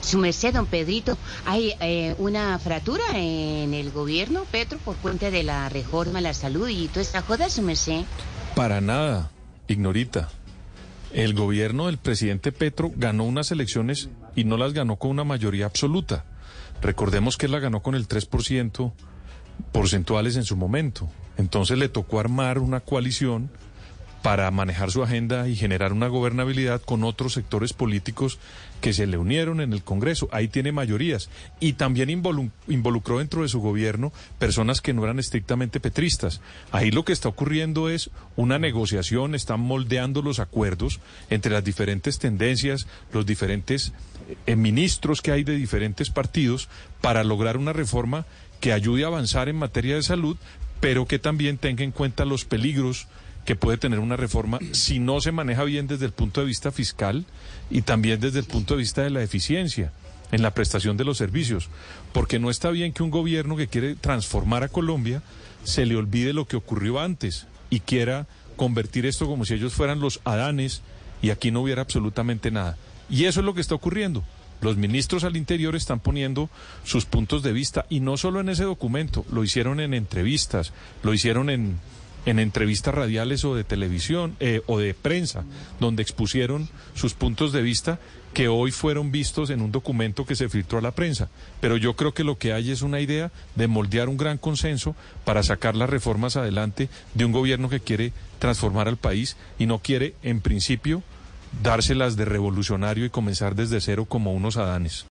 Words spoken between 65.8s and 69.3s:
le olvide lo que ocurrió antes y quiera convertir esto